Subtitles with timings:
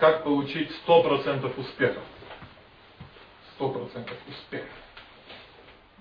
[0.00, 2.00] как получить 100% успеха.
[3.58, 4.66] 100% успеха.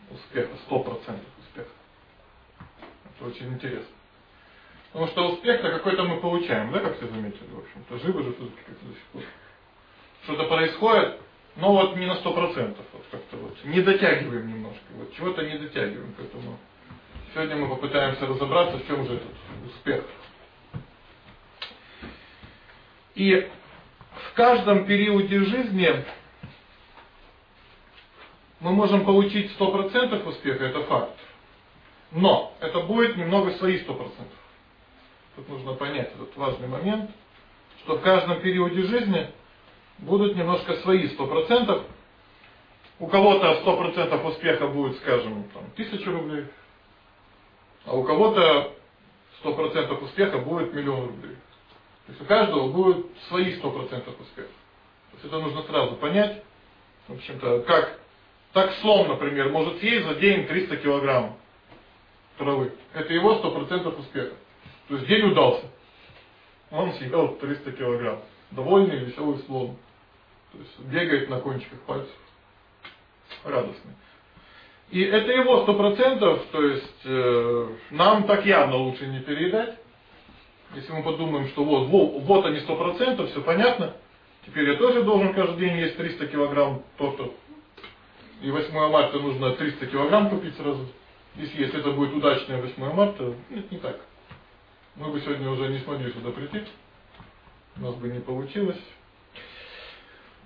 [0.10, 1.70] Успеха, 100% успеха.
[3.06, 3.85] Это очень интересно.
[4.92, 8.00] Потому что успех-то какой-то мы получаем, да, как все заметили, в общем-то.
[8.00, 9.23] Живы же все-таки как-то до сих пор.
[10.23, 11.20] Что-то происходит,
[11.57, 12.77] но вот не на 100%.
[12.93, 14.86] Вот как-то вот не дотягиваем немножко.
[14.95, 16.16] Вот чего-то не дотягиваем.
[16.18, 16.57] Поэтому
[17.34, 19.36] сегодня мы попытаемся разобраться, в чем же этот
[19.68, 20.05] успех.
[23.16, 23.50] И
[24.27, 26.05] в каждом периоде жизни
[28.59, 31.17] мы можем получить 100% успеха, это факт.
[32.11, 34.09] Но это будет немного свои 100%.
[35.35, 37.11] Тут нужно понять этот важный момент,
[37.84, 39.27] что в каждом периоде жизни
[39.99, 41.83] будут немножко свои 100%.
[42.99, 46.45] У кого-то 100% успеха будет, скажем, там, 1000 рублей,
[47.86, 48.73] а у кого-то
[49.44, 51.38] 100% успеха будет миллион рублей.
[52.09, 54.50] То есть у каждого будет свои 100% успеха.
[55.12, 56.41] То есть это нужно сразу понять.
[57.08, 58.00] В общем-то, как
[58.52, 61.38] так слон, например, может съесть за день 300 килограмм
[62.39, 62.73] травы.
[62.95, 64.33] Это его 100% успеха.
[64.88, 65.66] То есть день удался.
[66.72, 68.22] Он съел 300 килограмм.
[68.50, 69.78] Довольный, веселый слон.
[70.52, 72.16] То есть бегает на кончиках пальцев.
[73.44, 73.94] Радостный.
[74.89, 79.78] И это его сто процентов, то есть э, нам так явно лучше не переедать.
[80.75, 83.95] Если мы подумаем, что вот, вот, они сто процентов, все понятно.
[84.45, 87.31] Теперь я тоже должен каждый день есть 300 килограмм торта.
[88.42, 90.88] И 8 марта нужно 300 килограмм купить сразу.
[91.36, 94.00] Если, если это будет удачное 8 марта, нет, не так.
[94.95, 96.64] Мы бы сегодня уже не смогли сюда прийти.
[97.78, 98.80] У нас бы не получилось.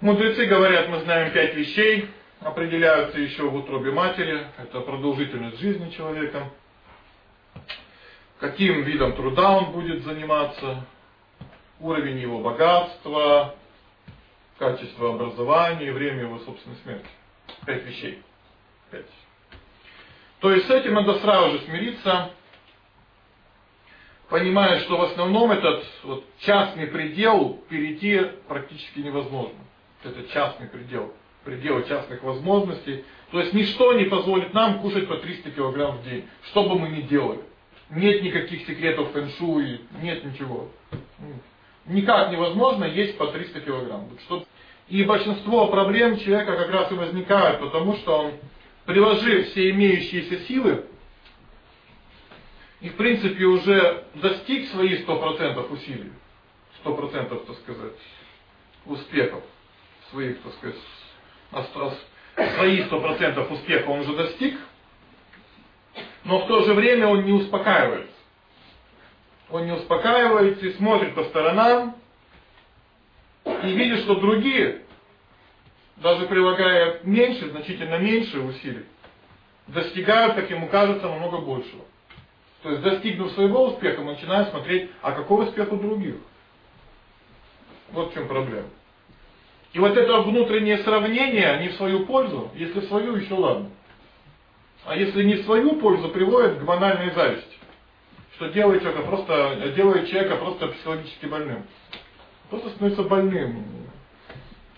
[0.01, 4.47] Мудрецы говорят, мы знаем пять вещей, определяются еще в утробе матери.
[4.57, 6.49] Это продолжительность жизни человека,
[8.43, 10.85] каким видом труда он будет заниматься,
[11.79, 13.55] уровень его богатства,
[14.57, 17.07] качество образования время его собственной смерти.
[17.65, 18.21] Пять вещей.
[18.91, 19.05] Пять.
[20.41, 22.31] То есть с этим надо сразу же смириться,
[24.27, 29.59] понимая, что в основном этот вот частный предел перейти практически невозможно.
[30.03, 31.13] Это частный предел,
[31.45, 33.05] предел частных возможностей.
[33.31, 36.89] То есть ничто не позволит нам кушать по 300 килограмм в день, что бы мы
[36.89, 37.39] ни делали.
[37.95, 40.69] Нет никаких секретов фэншуй, нет ничего.
[41.85, 44.09] Никак невозможно есть по 300 килограмм.
[44.87, 48.31] И большинство проблем человека как раз и возникают, потому что он,
[48.85, 50.85] приложив все имеющиеся силы,
[52.81, 56.11] и в принципе уже достиг своих 100% усилий,
[56.83, 57.93] 100% так сказать,
[58.85, 59.43] успехов,
[60.09, 60.75] своих, так сказать,
[62.55, 64.59] свои 100% успеха он уже достиг,
[66.23, 68.11] но в то же время он не успокаивается.
[69.49, 71.95] Он не успокаивается и смотрит по сторонам,
[73.45, 74.81] и видит, что другие,
[75.97, 78.85] даже прилагая меньше, значительно меньше усилий,
[79.67, 81.85] достигают, как ему кажется, намного большего.
[82.63, 86.15] То есть, достигнув своего успеха, мы начинаем смотреть, а какой успех у других.
[87.91, 88.69] Вот в чем проблема.
[89.73, 93.69] И вот это внутреннее сравнение не в свою пользу, если в свою, еще ладно.
[94.85, 97.57] А если не в свою пользу, приводит к банальной зависти.
[98.35, 101.63] Что делает человека просто, делает человека просто психологически больным.
[102.49, 103.65] Просто становится больным.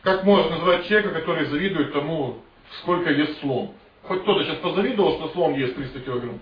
[0.02, 2.42] Как можно назвать человека, который завидует тому,
[2.82, 3.72] сколько ест слон?
[4.04, 6.40] Хоть кто-то сейчас позавидовал, что слон ест 300 килограмм.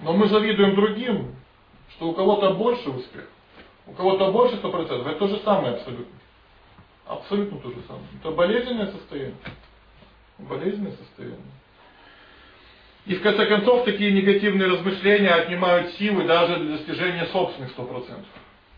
[0.00, 1.34] Но мы завидуем другим,
[1.92, 3.26] что у кого-то больше успех,
[3.86, 5.08] у кого-то больше 100%.
[5.08, 6.18] Это то же самое абсолютно.
[7.06, 8.06] Абсолютно то же самое.
[8.20, 9.36] Это болезненное состояние.
[10.38, 11.40] Болезненное состояние.
[13.06, 18.24] И в конце концов такие негативные размышления отнимают силы даже для достижения собственных 100%.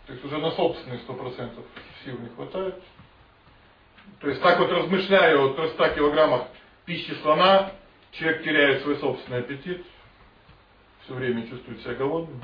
[0.06, 1.50] То есть уже на собственные 100%
[2.04, 2.82] сил не хватает.
[4.20, 6.48] То есть так вот размышляя о 300 килограммах
[6.86, 7.72] пищи слона,
[8.12, 9.84] человек теряет свой собственный аппетит,
[11.04, 12.42] все время чувствует себя голодным.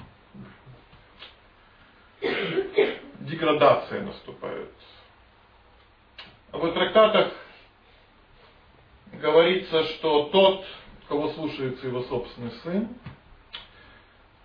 [3.20, 4.70] Деградация наступает.
[6.52, 7.32] А в трактатах
[9.12, 10.64] говорится, что тот,
[11.10, 12.88] кого слушается его собственный сын,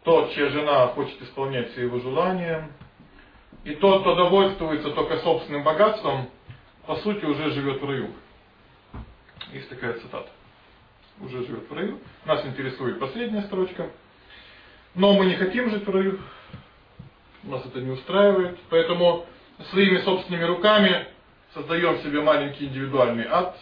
[0.03, 2.71] тот, чья жена хочет исполнять все его желания,
[3.63, 6.27] и тот, кто довольствуется только собственным богатством,
[6.87, 8.09] по сути уже живет в раю.
[9.53, 10.27] Есть такая цитата.
[11.21, 11.99] Уже живет в раю.
[12.25, 13.91] Нас интересует последняя строчка.
[14.95, 16.19] Но мы не хотим жить в раю.
[17.43, 18.57] Нас это не устраивает.
[18.71, 19.27] Поэтому
[19.69, 21.07] своими собственными руками
[21.53, 23.55] создаем себе маленький индивидуальный ад.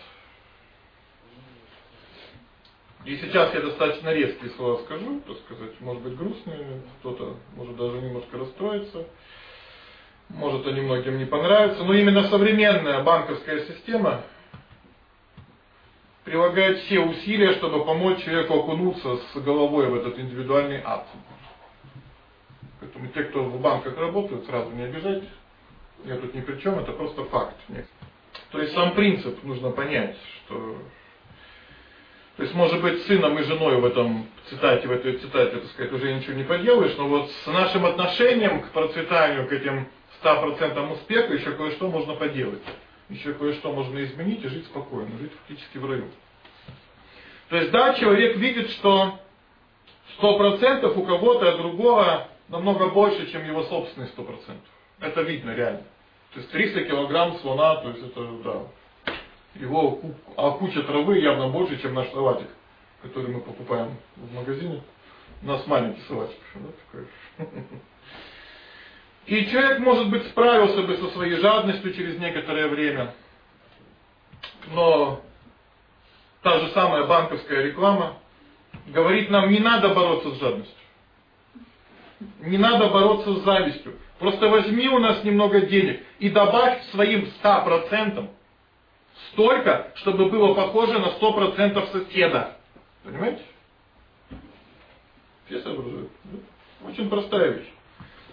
[3.05, 7.99] И сейчас я достаточно резкие слова скажу, так сказать, может быть грустные, кто-то может даже
[7.99, 9.05] немножко расстроиться.
[10.29, 14.23] Может, они многим не понравятся, но именно современная банковская система
[16.23, 21.05] прилагает все усилия, чтобы помочь человеку окунуться с головой в этот индивидуальный ад.
[22.79, 25.29] Поэтому те, кто в банках работают, сразу не обижайтесь.
[26.05, 27.57] Я тут ни при чем, это просто факт.
[28.51, 30.77] То есть сам принцип нужно понять, что...
[32.37, 35.93] То есть, может быть, сыном и женой в этом цитате, в этой цитате, так сказать,
[35.93, 39.87] уже ничего не поделаешь, но вот с нашим отношением к процветанию, к этим
[40.23, 42.61] 100% успеха еще кое-что можно поделать.
[43.09, 46.09] Еще кое-что можно изменить и жить спокойно, жить фактически в раю.
[47.49, 49.19] То есть, да, человек видит, что
[50.19, 54.55] 100% у кого-то, а другого намного больше, чем его собственные 100%.
[55.01, 55.83] Это видно реально.
[56.33, 58.61] То есть 300 килограмм слона, то есть это, да,
[59.55, 59.99] его,
[60.35, 62.47] а куча травы явно больше, чем наш салатик,
[63.01, 64.81] который мы покупаем в магазине.
[65.41, 66.37] У нас маленький салатик.
[67.37, 67.45] Да.
[69.25, 73.13] И человек, может быть, справился бы со своей жадностью через некоторое время.
[74.73, 75.21] Но
[76.41, 78.17] та же самая банковская реклама
[78.87, 80.75] говорит нам, не надо бороться с жадностью.
[82.41, 83.97] Не надо бороться с завистью.
[84.19, 88.29] Просто возьми у нас немного денег и добавь своим 100%
[89.31, 92.57] столько, чтобы было похоже на 100% соседа.
[93.03, 93.41] Понимаете?
[95.45, 96.09] Все соображают.
[96.85, 97.69] Очень простая вещь.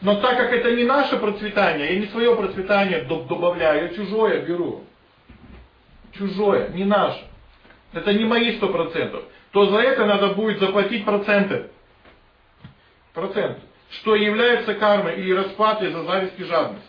[0.01, 4.85] Но так как это не наше процветание, я не свое процветание добавляю, я чужое беру.
[6.13, 7.23] Чужое, не наше.
[7.93, 9.25] Это не мои сто процентов.
[9.53, 11.71] То за это надо будет заплатить проценты.
[13.13, 13.61] Проценты.
[13.91, 16.85] Что является кармой и расплатой за зависть и жадность.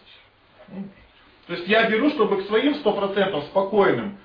[1.51, 4.17] То есть я беру, чтобы к своим сто процентов спокойным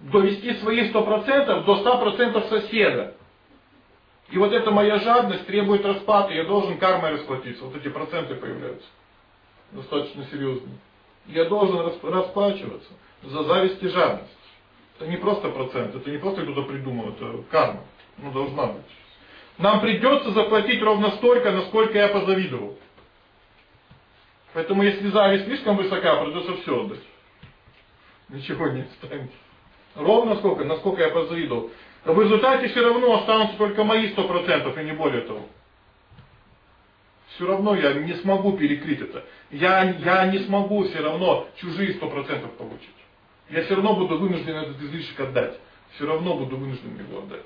[0.00, 3.14] довести свои сто процентов до ста процентов соседа.
[4.30, 7.62] И вот эта моя жадность требует расплаты, я должен кармой расплатиться.
[7.66, 8.88] Вот эти проценты появляются.
[9.72, 10.78] Достаточно серьезные.
[11.26, 12.92] Я должен расплачиваться
[13.24, 14.32] за зависть и жадность.
[14.98, 17.84] Это не просто процент, это не просто кто-то придумал, это карма.
[18.16, 18.86] Ну, должна быть.
[19.58, 22.78] Нам придется заплатить ровно столько, насколько я позавидовал.
[24.54, 27.00] Поэтому если зависть слишком высока, придется все отдать.
[28.28, 29.36] Ничего не останется.
[29.94, 31.70] Ровно сколько, насколько я позавидовал.
[32.04, 35.46] В результате все равно останутся только мои сто процентов и не более того.
[37.34, 39.24] Все равно я не смогу перекрыть это.
[39.50, 42.88] Я, я не смогу все равно чужие сто процентов получить.
[43.50, 45.58] Я все равно буду вынужден этот излишек отдать.
[45.94, 47.44] Все равно буду вынужден его отдать.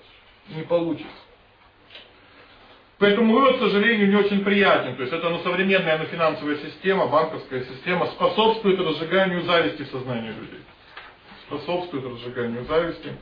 [0.48, 1.10] Не получится.
[3.02, 4.94] Поэтому вывод, к сожалению, не очень приятен.
[4.94, 10.28] То есть это ну, современная ну, финансовая система, банковская система способствует разжиганию зависти в сознании
[10.28, 10.60] людей.
[11.48, 13.12] Способствует разжиганию зависти.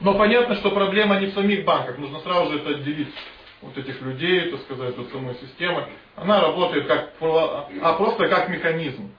[0.00, 1.96] Но понятно, что проблема не в самих банках.
[1.98, 3.14] Нужно сразу же это отделить
[3.62, 5.86] вот этих людей, так сказать, от самой системы.
[6.16, 9.12] Она работает как, а просто как механизм.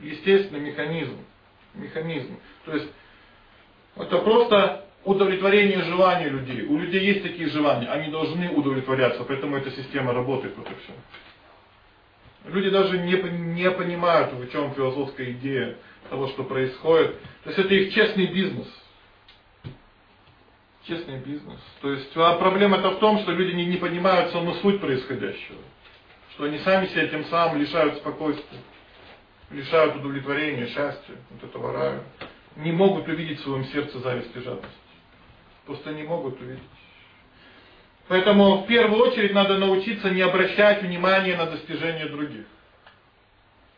[0.00, 1.16] Естественный механизм.
[1.72, 2.38] Механизм.
[2.66, 2.88] То есть
[3.96, 6.66] это просто удовлетворение желаний людей.
[6.66, 10.92] У людей есть такие желания, они должны удовлетворяться, поэтому эта система работает, вот и все.
[12.52, 13.14] Люди даже не,
[13.54, 15.76] не понимают, в чем философская идея
[16.10, 17.20] того, что происходит.
[17.44, 18.68] То есть это их честный бизнес
[20.86, 21.60] честный бизнес.
[21.80, 25.58] То есть а проблема-то в том, что люди не, не понимают саму суть происходящего.
[26.30, 28.58] Что они сами себя тем самым лишают спокойствия,
[29.50, 32.02] лишают удовлетворения, счастья, вот этого рая.
[32.56, 34.74] Не могут увидеть в своем сердце зависть и жадность.
[35.66, 36.62] Просто не могут увидеть.
[38.08, 42.46] Поэтому в первую очередь надо научиться не обращать внимания на достижения других.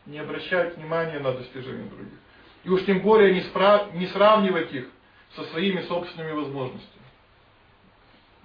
[0.05, 2.19] Не обращать внимания на достижения других.
[2.63, 3.93] И уж тем более не, справ...
[3.93, 4.87] не сравнивать их
[5.35, 6.95] со своими собственными возможностями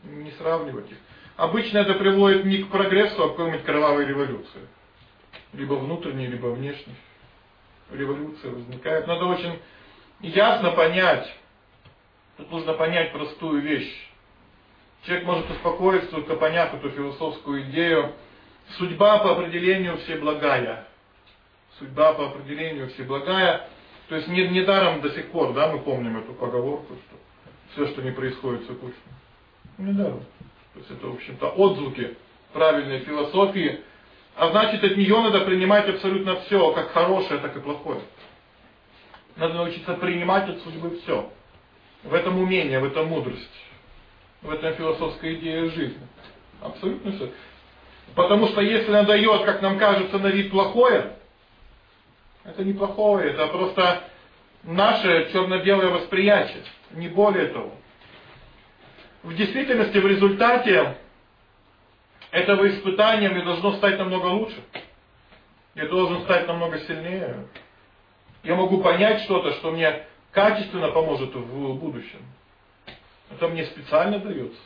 [0.04, 0.98] не сравнивать их.
[1.36, 4.68] Обычно это приводит не к прогрессу, а к какой-нибудь кровавой революции.
[5.52, 6.94] Либо внутренней, либо внешней.
[7.90, 9.06] Революция возникает.
[9.06, 9.58] Надо очень
[10.20, 11.32] ясно понять,
[12.40, 14.08] тут нужно понять простую вещь.
[15.02, 18.12] Человек может успокоиться, только поняв эту философскую идею.
[18.78, 20.86] Судьба по определению всеблагая.
[21.78, 23.68] Судьба по определению всеблагая.
[24.08, 27.16] То есть недаром не до сих пор, да, мы помним эту поговорку, что
[27.72, 28.96] все, что не происходит, все кучно.
[29.78, 30.24] Недаром.
[30.74, 32.16] То есть это, в общем-то, отзвуки
[32.52, 33.80] правильной философии.
[34.36, 38.00] А значит, от нее надо принимать абсолютно все, как хорошее, так и плохое.
[39.36, 41.30] Надо научиться принимать от судьбы все.
[42.02, 43.50] В этом умение, в этом мудрость.
[44.42, 46.06] В этом философская идея жизни.
[46.60, 47.30] Абсолютно все.
[48.14, 51.12] Потому что если она дает, как нам кажется, на вид плохое,
[52.44, 54.04] это не плохое, это просто
[54.62, 56.62] наше черно-белое восприятие.
[56.92, 57.72] Не более того
[59.22, 60.96] в действительности в результате
[62.30, 64.62] этого испытания мне должно стать намного лучше.
[65.74, 67.46] Я должен стать намного сильнее.
[68.42, 72.20] Я могу понять что-то, что мне качественно поможет в будущем.
[73.30, 74.60] Это мне специально дается.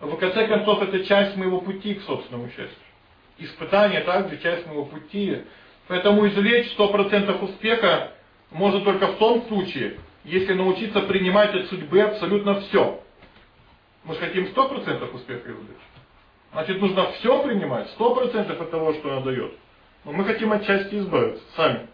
[0.00, 2.78] В конце концов, это часть моего пути к собственному счастью.
[3.38, 5.42] Испытание также часть моего пути.
[5.88, 8.12] Поэтому извлечь 100% успеха
[8.50, 13.02] можно только в том случае, если научиться принимать от судьбы абсолютно все.
[14.04, 15.76] Мы же хотим 100% успеха извлечь.
[16.52, 19.52] Значит, нужно все принимать, 100% от того, что она дает.
[20.04, 21.86] Но мы хотим от части избавиться, сами.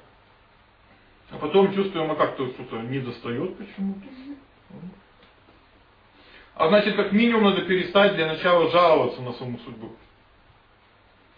[1.30, 4.06] А потом чувствуем, а как-то что-то не достает почему-то.
[6.54, 9.94] А значит, как минимум надо перестать для начала жаловаться на саму судьбу.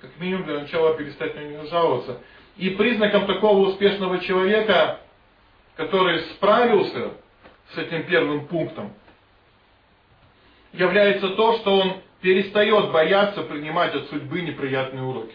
[0.01, 2.21] Как минимум для начала перестать на нее жаловаться.
[2.57, 5.01] И признаком такого успешного человека,
[5.77, 7.15] который справился
[7.75, 8.93] с этим первым пунктом,
[10.73, 15.35] является то, что он перестает бояться принимать от судьбы неприятные уроки.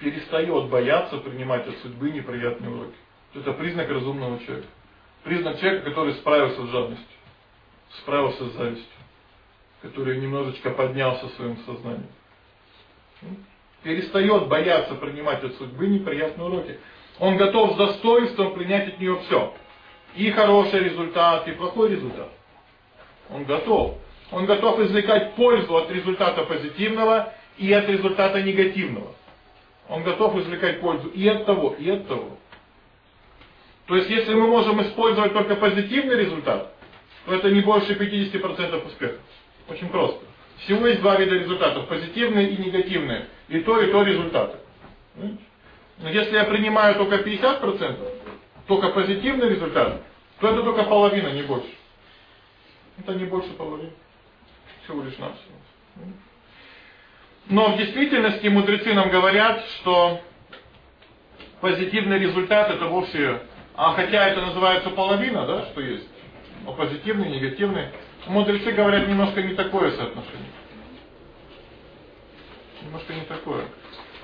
[0.00, 2.96] Перестает бояться принимать от судьбы неприятные уроки.
[3.34, 4.68] Это признак разумного человека.
[5.24, 7.06] Признак человека, который справился с жадностью,
[7.98, 8.86] справился с завистью,
[9.82, 12.06] который немножечко поднялся в своем сознании.
[13.82, 16.78] Перестает бояться принимать от судьбы неприятные уроки.
[17.18, 19.54] Он готов с достоинством принять от нее все.
[20.14, 22.30] И хороший результат, и плохой результат.
[23.30, 23.98] Он готов.
[24.30, 29.14] Он готов извлекать пользу от результата позитивного и от результата негативного.
[29.88, 32.38] Он готов извлекать пользу и от того, и от того.
[33.86, 36.74] То есть, если мы можем использовать только позитивный результат,
[37.24, 39.18] то это не больше 50% успеха.
[39.68, 40.20] Очень просто.
[40.58, 43.28] Всего есть два вида результатов, позитивные и негативные.
[43.48, 44.58] И то, и то результаты.
[45.14, 48.12] Но если я принимаю только 50%,
[48.66, 50.02] только позитивный результат,
[50.40, 51.70] то это только половина, не больше.
[52.98, 53.92] Это не больше половины.
[54.84, 55.54] Всего лишь навсего.
[57.48, 60.20] Но в действительности мудрецы нам говорят, что
[61.60, 63.40] позитивный результат это вовсе,
[63.74, 66.06] а хотя это называется половина, да, что есть,
[66.64, 67.88] но позитивный, негативный,
[68.26, 70.52] мудрецы говорят немножко не такое соотношение.
[72.82, 73.64] Немножко не такое.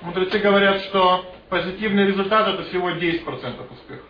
[0.02, 4.02] Мудрецы говорят, что позитивный результат это всего 10% успеха.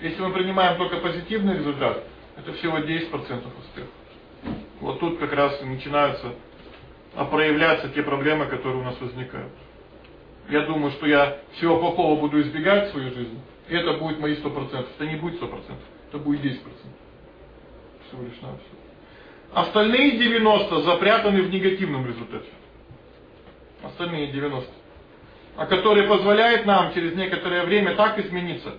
[0.00, 2.02] Если мы принимаем только позитивный результат,
[2.36, 3.88] это всего 10% успеха.
[4.80, 6.34] Вот тут как раз начинаются
[7.24, 9.52] проявляться те проблемы, которые у нас возникают.
[10.48, 14.34] Я думаю, что я всего плохого буду избегать в своей жизни, и это будет мои
[14.34, 14.86] 100%.
[14.96, 15.52] Это не будет 100%,
[16.08, 16.58] это будет 10%.
[18.08, 18.74] Всего лишь на все.
[19.54, 22.48] Остальные 90 запрятаны в негативном результате.
[23.82, 24.68] Остальные 90.
[25.56, 28.74] А которые позволяют нам через некоторое время так измениться,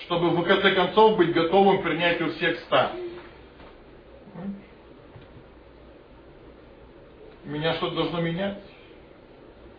[0.00, 2.92] чтобы в конце концов быть готовым к принятию всех ста.
[7.44, 8.58] Меня что-то должно менять.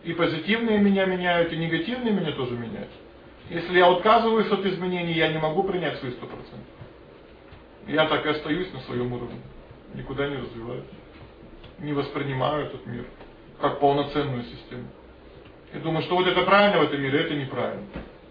[0.04, 2.90] И позитивные меня меняют, и негативные меня тоже меняют.
[3.48, 6.18] Если я отказываюсь от изменений, я не могу принять свои 100%.
[7.88, 9.40] Я так и остаюсь на своем уровне.
[9.94, 10.84] Никуда не развиваюсь.
[11.78, 13.04] Не воспринимаю этот мир
[13.60, 14.88] как полноценную систему.
[15.72, 17.86] И думаю, что вот это правильно в этом мире, это неправильно.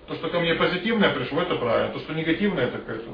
[0.07, 1.93] То, что ко мне позитивное пришло, это правильно.
[1.93, 3.09] То, что негативное, это какая-то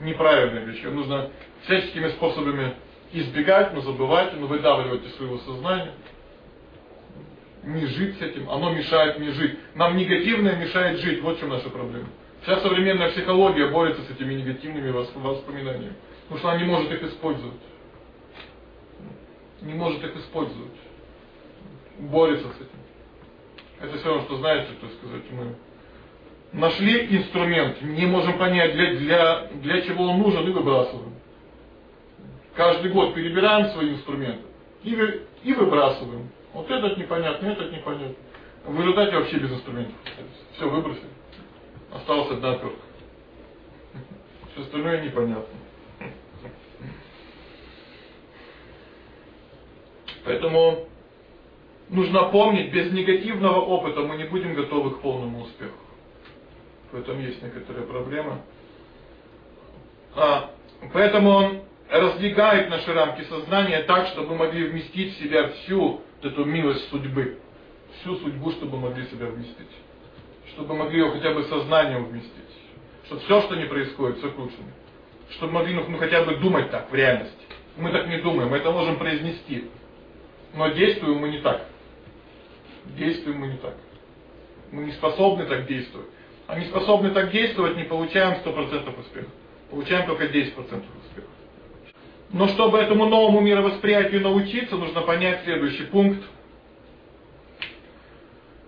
[0.00, 0.82] неправильная вещь.
[0.82, 1.30] Нужно
[1.64, 2.74] всяческими способами
[3.12, 5.92] избегать, но забывать, но выдавливать из своего сознания.
[7.64, 9.58] Не жить с этим, оно мешает мне жить.
[9.74, 12.08] Нам негативное мешает жить, вот в чем наша проблема.
[12.42, 17.60] Вся современная психология борется с этими негативными воспоминаниями, потому что она не может их использовать.
[19.62, 20.72] Не может их использовать.
[21.98, 22.80] Борется с этим.
[23.80, 25.56] Это все равно, что знаете, то сказать, мы
[26.52, 31.15] нашли инструмент, не можем понять, для, для, для чего он нужен, и выбрасываем.
[32.56, 34.42] Каждый год перебираем свои инструменты
[34.82, 34.94] и,
[35.44, 36.30] и выбрасываем.
[36.54, 38.16] Вот этот непонятно, этот непонятно.
[38.64, 39.94] В результате вообще без инструментов.
[40.54, 41.10] Все выбросили.
[41.92, 42.80] Осталась одна отвертка.
[44.52, 45.54] Все остальное непонятно.
[50.24, 50.88] Поэтому
[51.90, 55.76] нужно помнить, без негативного опыта мы не будем готовы к полному успеху.
[56.90, 58.38] В этом есть некоторые проблемы.
[60.16, 60.50] А,
[60.92, 66.88] поэтому раздвигает наши рамки сознания так, чтобы мы могли вместить в себя всю эту милость
[66.90, 67.38] судьбы.
[68.00, 69.70] Всю судьбу, чтобы могли себя вместить.
[70.52, 72.32] Чтобы могли ее хотя бы сознанием вместить.
[73.06, 74.70] Чтобы все, что не происходит, все к лучшему.
[75.30, 77.36] Чтобы могли ну, ну хотя бы думать так в реальности.
[77.76, 79.70] Мы так не думаем, мы это можем произнести.
[80.54, 81.66] Но действуем мы не так.
[82.96, 83.74] Действуем мы не так.
[84.72, 86.08] Мы не способны так действовать.
[86.46, 89.26] А не способны так действовать, не получаем 100% успеха.
[89.70, 90.95] Получаем только 10% успеха.
[92.32, 96.22] Но чтобы этому новому мировосприятию научиться, нужно понять следующий пункт.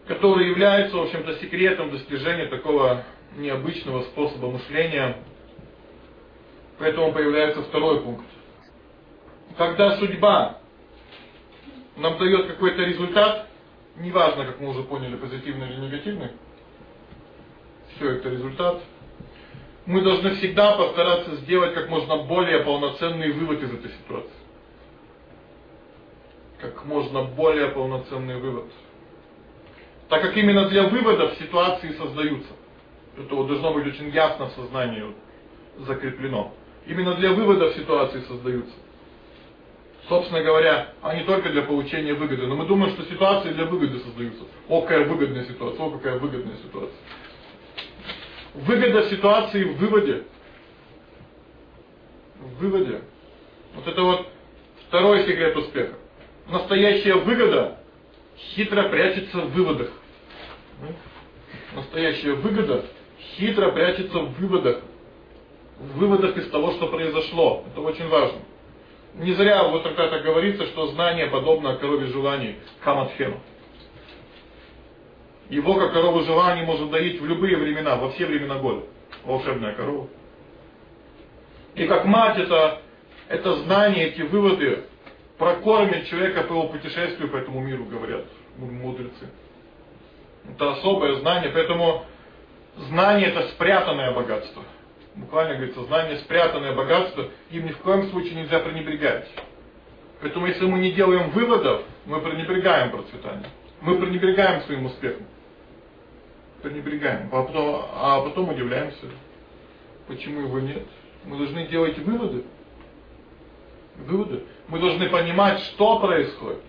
[0.08, 3.04] который является, в общем-то, секретом достижения такого
[3.36, 5.18] необычного способа мышления.
[6.78, 8.24] Поэтому появляется второй пункт.
[9.58, 10.58] Когда судьба
[11.96, 13.48] нам дает какой-то результат,
[13.96, 16.30] неважно, как мы уже поняли, позитивный или негативный,
[17.96, 18.82] все это результат,
[19.88, 24.30] мы должны всегда постараться сделать как можно более полноценный вывод из этой ситуации.
[26.60, 28.66] Как можно более полноценный вывод.
[30.10, 32.52] Так как именно для выводов ситуации создаются.
[33.16, 35.06] Это должно быть очень ясно в сознании
[35.78, 36.52] закреплено.
[36.86, 38.74] Именно для выводов ситуации создаются.
[40.06, 42.46] Собственно говоря, а не только для получения выгоды.
[42.46, 44.44] Но мы думаем, что ситуации для выгоды создаются.
[44.68, 46.98] О, какая выгодная ситуация, о, какая выгодная ситуация.
[48.66, 50.24] Выгода ситуации в выводе.
[52.40, 53.02] В выводе.
[53.74, 54.26] Вот это вот
[54.88, 55.94] второй секрет успеха.
[56.48, 57.78] Настоящая выгода
[58.36, 59.90] хитро прячется в выводах.
[61.72, 62.84] Настоящая выгода
[63.36, 64.80] хитро прячется в выводах.
[65.78, 67.64] В выводах из того, что произошло.
[67.70, 68.40] Это очень важно.
[69.14, 73.40] Не зря вот тогда говорится, что знание подобно корове желаний каматхену.
[75.48, 78.84] Его, как корову желаний, может доить в любые времена, во все времена года.
[79.24, 80.08] Волшебная корова.
[81.74, 82.82] И как мать это,
[83.28, 84.84] это знание, эти выводы
[85.38, 88.24] прокормит человека по его путешествию по этому миру, говорят
[88.58, 89.28] мудрецы.
[90.50, 92.04] Это особое знание, поэтому
[92.88, 94.64] знание это спрятанное богатство.
[95.14, 99.28] Буквально говорится, знание спрятанное богатство, им ни в коем случае нельзя пренебрегать.
[100.20, 103.50] Поэтому если мы не делаем выводов, мы пренебрегаем процветанием.
[103.80, 105.26] Мы пренебрегаем своим успехом
[106.62, 109.06] пренебрегаем, а потом, а потом удивляемся,
[110.06, 110.86] почему его нет.
[111.24, 112.44] Мы должны делать выводы.
[113.96, 114.44] Выводы.
[114.68, 116.62] Мы должны понимать, что происходит.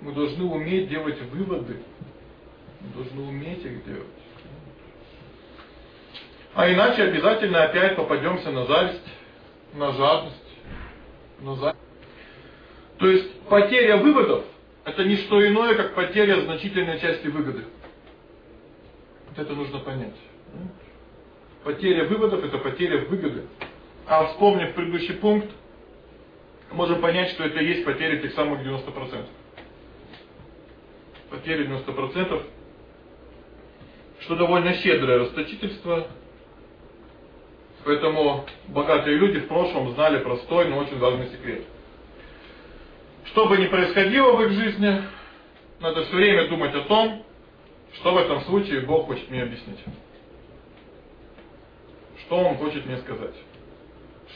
[0.00, 1.82] Мы должны уметь делать выводы.
[2.80, 4.06] Мы должны уметь их делать.
[6.54, 9.04] А иначе обязательно опять попадемся на зависть,
[9.74, 10.58] на жадность,
[11.40, 11.80] на зависть.
[12.98, 14.44] То есть потеря выводов
[14.86, 17.64] это не что иное, как потеря значительной части выгоды.
[19.36, 20.14] Вот это нужно понять.
[21.62, 23.46] Потеря выводов– это потеря выгоды.
[24.06, 25.50] А вспомнив предыдущий пункт,
[26.72, 29.26] можем понять, что это и есть потеря тех самых 90%.
[31.30, 32.42] Потеря 90%,
[34.20, 36.06] что довольно щедрое расточительство.
[37.84, 41.64] Поэтому богатые люди в прошлом знали простой, но очень важный секрет.
[43.26, 45.02] Что бы ни происходило в их жизни,
[45.80, 47.25] надо все время думать о том,
[47.94, 49.78] что в этом случае Бог хочет мне объяснить?
[52.20, 53.34] Что Он хочет мне сказать?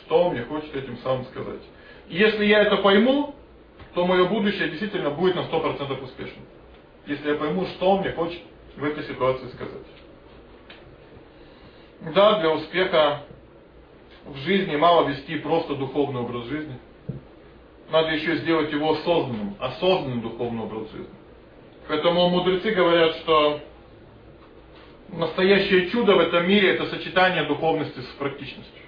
[0.01, 1.61] Что Он мне хочет этим самым сказать?
[2.09, 3.35] И если я это пойму,
[3.95, 6.45] то мое будущее действительно будет на 100% успешным.
[7.07, 8.41] Если я пойму, что Он мне хочет
[8.77, 9.87] в этой ситуации сказать.
[12.15, 13.25] Да, для успеха
[14.25, 16.79] в жизни мало вести просто духовный образ жизни.
[17.91, 21.15] Надо еще сделать его осознанным, осознанным духовный образ жизни.
[21.91, 23.61] Поэтому мудрецы говорят, что
[25.09, 28.83] настоящее чудо в этом мире это сочетание духовности с практичностью.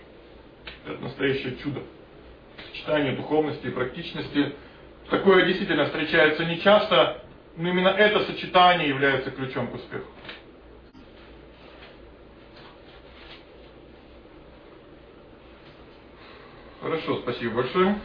[0.87, 1.83] Это настоящее чудо.
[2.71, 4.55] Сочетание духовности и практичности.
[5.11, 7.25] Такое действительно встречается не часто,
[7.57, 10.07] но именно это сочетание является ключом к успеху.
[16.81, 17.97] Хорошо, спасибо большое.